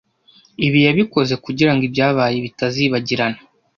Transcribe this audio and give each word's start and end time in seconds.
Ibi 0.65 0.79
yabikoze 0.87 1.33
kugirango 1.45 1.81
ibyabaye 1.89 2.37
bitazibagirana 2.45 3.39